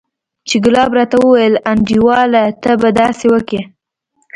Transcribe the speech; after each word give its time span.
چې 0.47 0.55
ګلاب 0.65 0.91
راته 0.97 1.17
وويل 1.21 1.55
انډيواله 1.71 2.43
ته 2.63 2.71
به 2.81 2.89
داسې 3.01 3.25
وکې. 3.33 3.61